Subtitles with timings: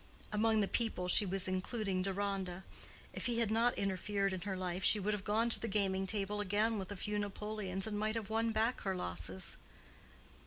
[0.31, 2.63] Among the "people" she was including Deronda.
[3.13, 6.07] If he had not interfered in her life she would have gone to the gaming
[6.07, 9.57] table again with a few napoleons, and might have won back her losses.